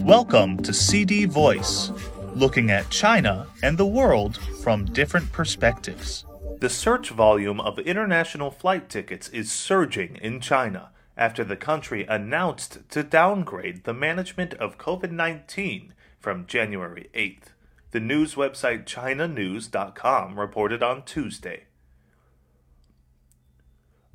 Welcome 0.00 0.58
to 0.62 0.72
CD 0.72 1.24
Voice, 1.24 1.90
looking 2.34 2.70
at 2.70 2.90
China 2.90 3.48
and 3.62 3.76
the 3.76 3.86
world 3.86 4.38
from 4.62 4.84
different 4.84 5.32
perspectives. 5.32 6.24
The 6.60 6.70
search 6.70 7.10
volume 7.10 7.60
of 7.60 7.78
international 7.80 8.50
flight 8.50 8.88
tickets 8.88 9.28
is 9.30 9.50
surging 9.50 10.16
in 10.16 10.40
China 10.40 10.90
after 11.16 11.42
the 11.42 11.56
country 11.56 12.06
announced 12.08 12.88
to 12.90 13.02
downgrade 13.02 13.84
the 13.84 13.94
management 13.94 14.54
of 14.54 14.78
COVID 14.78 15.10
19 15.10 15.92
from 16.20 16.46
January 16.46 17.10
8th. 17.14 17.48
The 17.90 18.00
news 18.00 18.34
website 18.34 18.84
ChinaNews.com 18.84 20.38
reported 20.38 20.82
on 20.82 21.02
Tuesday. 21.02 21.64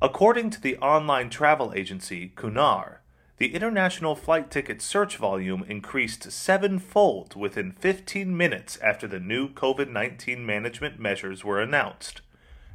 According 0.00 0.50
to 0.50 0.60
the 0.60 0.78
online 0.78 1.28
travel 1.30 1.72
agency 1.76 2.32
Qunar, 2.34 3.01
the 3.42 3.56
international 3.56 4.14
flight 4.14 4.52
ticket 4.52 4.80
search 4.80 5.16
volume 5.16 5.64
increased 5.68 6.30
sevenfold 6.30 7.34
within 7.34 7.72
15 7.72 8.36
minutes 8.36 8.78
after 8.80 9.08
the 9.08 9.18
new 9.18 9.48
COVID 9.48 9.90
19 9.90 10.46
management 10.46 11.00
measures 11.00 11.44
were 11.44 11.60
announced, 11.60 12.20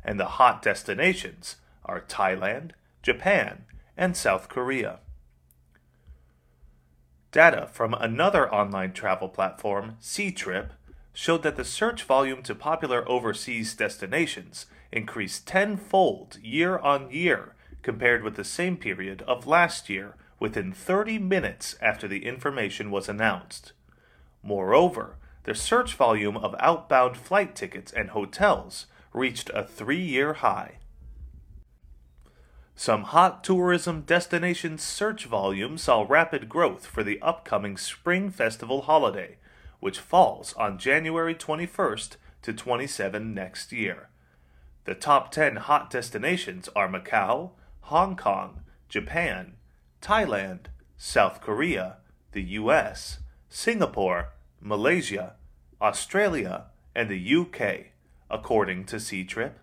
and 0.03 0.20
the 0.20 0.35
hot 0.35 0.61
destinations 0.61 1.55
are 1.85 2.02
Thailand, 2.02 2.72
Japan, 3.02 3.63
and 3.95 4.17
South 4.17 4.49
Korea. 4.49 4.99
Data 7.31 7.70
from 7.72 7.94
another 7.94 8.53
online 8.53 8.91
travel 8.91 9.30
platform, 9.30 9.95
Ctrip, 10.02 10.72
showed 11.13 11.44
that 11.44 11.55
the 11.55 11.63
search 11.63 12.03
volume 12.03 12.44
to 12.44 12.53
popular 12.53 13.08
overseas 13.08 13.73
destinations 13.73 14.66
increased 14.91 15.47
tenfold 15.47 16.38
year 16.44 16.77
on 16.77 17.09
year 17.09 17.55
compared 17.84 18.22
with 18.22 18.36
the 18.36 18.44
same 18.44 18.75
period 18.75 19.22
of 19.22 19.47
last 19.47 19.89
year 19.89 20.16
within 20.39 20.71
30 20.71 21.19
minutes 21.19 21.75
after 21.81 22.07
the 22.07 22.25
information 22.25 22.91
was 22.91 23.09
announced. 23.09 23.73
Moreover, 24.43 25.17
the 25.43 25.55
search 25.55 25.94
volume 25.95 26.38
of 26.38 26.55
outbound 26.59 27.17
flight 27.17 27.55
tickets 27.55 27.91
and 27.91 28.09
hotels 28.11 28.85
reached 29.13 29.49
a 29.53 29.63
three 29.63 30.02
year 30.02 30.33
high. 30.33 30.79
Some 32.75 33.03
hot 33.03 33.44
tourism 33.44 34.02
destinations' 34.02 34.83
search 34.83 35.25
volume 35.25 35.79
saw 35.79 36.05
rapid 36.07 36.47
growth 36.47 36.85
for 36.85 37.03
the 37.03 37.19
upcoming 37.22 37.75
Spring 37.75 38.29
Festival 38.29 38.83
holiday, 38.83 39.38
which 39.79 39.99
falls 39.99 40.53
on 40.53 40.77
January 40.77 41.33
21st 41.33 42.17
to 42.44 42.53
27 42.53 43.33
next 43.33 43.72
year. 43.72 44.09
The 44.85 44.95
top 44.95 45.31
10 45.31 45.55
hot 45.57 45.89
destinations 45.89 46.69
are 46.75 46.88
Macau, 46.88 47.51
Hong 47.81 48.16
Kong, 48.16 48.61
Japan, 48.88 49.56
Thailand, 50.08 50.67
South 50.95 51.41
Korea, 51.41 51.97
the 52.31 52.41
US, 52.61 53.19
Singapore, 53.50 54.30
Malaysia, 54.61 55.33
Australia, 55.81 56.67
and 56.95 57.09
the 57.09 57.36
UK, 57.36 57.88
according 58.31 58.85
to 58.85 58.95
Ctrip. 58.95 59.55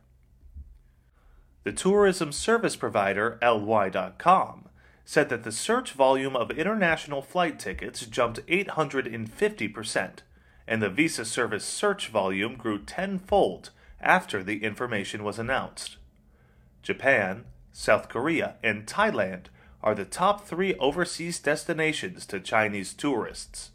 The 1.63 1.73
tourism 1.73 2.31
service 2.31 2.77
provider 2.77 3.39
LY.com 3.41 4.69
said 5.07 5.31
that 5.31 5.45
the 5.45 5.53
search 5.53 5.93
volume 5.93 6.37
of 6.37 6.51
international 6.51 7.23
flight 7.23 7.59
tickets 7.59 8.05
jumped 8.05 8.47
850%, 8.47 10.19
and 10.69 10.83
the 10.83 10.91
visa 10.91 11.25
service 11.25 11.65
search 11.65 12.09
volume 12.09 12.57
grew 12.57 12.85
tenfold 12.85 13.71
after 13.99 14.43
the 14.43 14.63
information 14.63 15.25
was 15.25 15.39
announced. 15.39 15.97
Japan, 16.83 17.47
South 17.73 18.11
Korea, 18.11 18.57
and 18.63 18.87
Thailand 18.87 19.47
are 19.85 19.95
the 19.95 20.07
top 20.07 20.47
three 20.47 20.75
overseas 20.77 21.39
destinations 21.39 22.25
to 22.25 22.41
Chinese 22.41 22.95
tourists. 22.95 23.71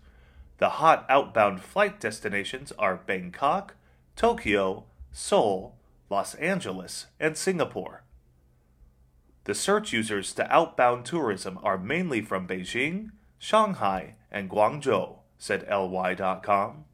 The 0.58 0.70
hot 0.70 1.06
outbound 1.08 1.62
flight 1.62 2.00
destinations 2.00 2.74
are 2.80 3.00
Bangkok, 3.06 3.76
Tokyo, 4.16 4.86
Seoul, 5.12 5.76
Los 6.10 6.34
Angeles, 6.36 7.06
and 7.20 7.38
Singapore. 7.38 8.04
The 9.44 9.54
search 9.54 9.94
users 9.94 10.34
to 10.34 10.52
outbound 10.52 11.06
tourism 11.06 11.60
are 11.62 11.78
mainly 11.78 12.22
from 12.22 12.48
Beijing, 12.48 13.12
Shanghai, 13.38 14.16
and 14.32 14.50
Guangzhou, 14.50 15.18
said 15.38 15.66
LY.com. 15.70 16.86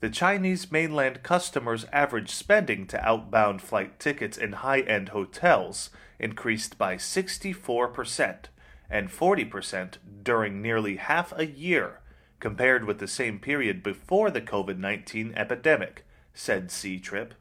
The 0.00 0.10
Chinese 0.10 0.72
mainland 0.72 1.22
customers' 1.22 1.84
average 1.92 2.30
spending 2.30 2.86
to 2.86 3.06
outbound 3.06 3.60
flight 3.60 4.00
tickets 4.00 4.38
in 4.38 4.52
high 4.52 4.80
end 4.80 5.10
hotels 5.10 5.90
increased 6.18 6.78
by 6.78 6.96
64% 6.96 8.46
and 8.88 9.10
40% 9.10 9.94
during 10.22 10.62
nearly 10.62 10.96
half 10.96 11.32
a 11.36 11.46
year 11.46 12.00
compared 12.40 12.86
with 12.86 12.98
the 12.98 13.06
same 13.06 13.38
period 13.38 13.82
before 13.82 14.30
the 14.30 14.40
COVID 14.40 14.78
19 14.78 15.34
epidemic, 15.36 16.06
said 16.32 16.68
Ctrip. 16.68 17.32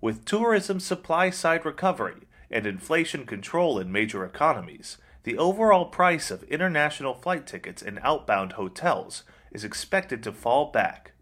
With 0.00 0.24
tourism 0.24 0.80
supply 0.80 1.30
side 1.30 1.64
recovery 1.64 2.26
and 2.50 2.66
inflation 2.66 3.26
control 3.26 3.78
in 3.78 3.92
major 3.92 4.24
economies, 4.24 4.98
the 5.22 5.38
overall 5.38 5.86
price 5.86 6.32
of 6.32 6.42
international 6.44 7.14
flight 7.14 7.46
tickets 7.46 7.80
in 7.80 8.00
outbound 8.02 8.52
hotels 8.52 9.22
is 9.54 9.64
expected 9.64 10.22
to 10.22 10.32
fall 10.32 10.70
back. 10.70 11.12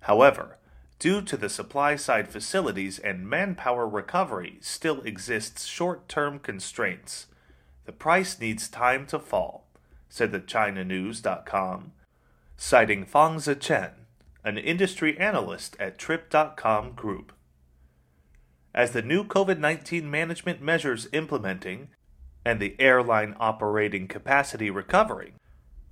However, 0.00 0.58
due 0.98 1.22
to 1.22 1.36
the 1.36 1.48
supply 1.48 1.96
side 1.96 2.28
facilities 2.28 2.98
and 2.98 3.28
manpower 3.28 3.88
recovery 3.88 4.58
still 4.60 5.00
exists 5.02 5.64
short-term 5.64 6.38
constraints. 6.38 7.26
The 7.86 7.92
price 7.92 8.38
needs 8.38 8.68
time 8.68 9.06
to 9.06 9.18
fall, 9.18 9.66
said 10.08 10.30
the 10.30 10.40
ChinaNews.com, 10.40 11.92
citing 12.56 13.04
Fang 13.04 13.36
Zichen, 13.36 13.92
an 14.44 14.58
industry 14.58 15.18
analyst 15.18 15.76
at 15.80 15.98
Trip.com 15.98 16.92
Group 16.92 17.32
as 18.78 18.92
the 18.92 19.02
new 19.02 19.24
COVID 19.24 19.58
19 19.58 20.08
management 20.08 20.62
measures 20.62 21.08
implementing 21.12 21.88
and 22.44 22.60
the 22.60 22.76
airline 22.78 23.34
operating 23.40 24.06
capacity 24.06 24.70
recovering, 24.70 25.32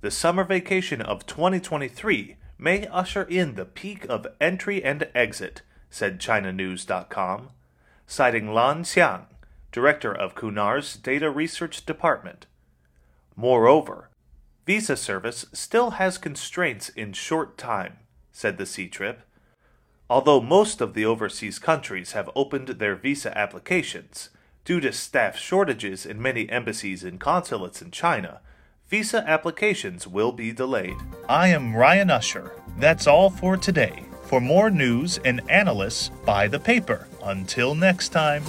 the 0.01 0.11
summer 0.11 0.43
vacation 0.43 1.01
of 1.01 1.25
2023 1.25 2.37
may 2.57 2.87
usher 2.87 3.23
in 3.23 3.55
the 3.55 3.65
peak 3.65 4.05
of 4.07 4.27
entry 4.39 4.83
and 4.83 5.07
exit, 5.15 5.61
said 5.89 6.19
ChinaNews.com, 6.19 7.49
citing 8.05 8.53
Lan 8.53 8.83
Xiang, 8.83 9.25
director 9.71 10.13
of 10.13 10.35
Qunar's 10.35 10.95
data 10.95 11.29
research 11.29 11.85
department. 11.85 12.45
Moreover, 13.35 14.09
visa 14.65 14.95
service 14.95 15.45
still 15.51 15.91
has 15.91 16.17
constraints 16.17 16.89
in 16.89 17.13
short 17.13 17.57
time, 17.57 17.97
said 18.31 18.57
the 18.57 18.63
Ctrip. 18.65 19.17
Although 20.09 20.41
most 20.41 20.79
of 20.79 20.93
the 20.93 21.05
overseas 21.05 21.59
countries 21.59 22.13
have 22.13 22.29
opened 22.35 22.67
their 22.67 22.95
visa 22.95 23.35
applications, 23.37 24.29
due 24.63 24.79
to 24.79 24.91
staff 24.91 25.37
shortages 25.37 26.05
in 26.05 26.21
many 26.21 26.49
embassies 26.49 27.03
and 27.03 27.19
consulates 27.19 27.81
in 27.81 27.91
China, 27.91 28.41
visa 28.89 29.23
applications 29.27 30.07
will 30.07 30.31
be 30.31 30.51
delayed. 30.51 30.97
I 31.27 31.49
am 31.49 31.75
Ryan 31.75 32.09
Usher. 32.09 32.53
That's 32.77 33.07
all 33.07 33.29
for 33.29 33.57
today. 33.57 34.03
For 34.23 34.39
more 34.39 34.69
news 34.69 35.19
and 35.25 35.41
analysis, 35.49 36.09
buy 36.25 36.47
the 36.47 36.59
paper. 36.59 37.07
Until 37.23 37.75
next 37.75 38.09
time. 38.09 38.43